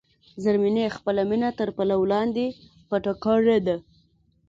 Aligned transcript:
زرمینې 0.43 0.85
خپله 0.95 1.21
مینه 1.29 1.49
تر 1.59 1.69
پلو 1.77 1.99
لاندې 2.13 2.45
پټه 2.89 3.13
کړې 3.23 3.57
ده. 3.65 3.75